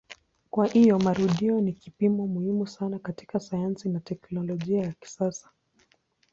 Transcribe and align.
Kwa 0.49 0.67
hiyo 0.67 0.99
marudio 0.99 1.61
ni 1.61 1.73
kipimo 1.73 2.27
muhimu 2.27 2.67
sana 2.67 2.99
katika 2.99 3.39
sayansi 3.39 3.89
na 3.89 3.99
teknolojia 3.99 4.81
ya 4.83 4.91
kisasa. 4.91 5.49